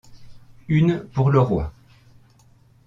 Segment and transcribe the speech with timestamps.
[0.67, 1.71] Une pour le Roi.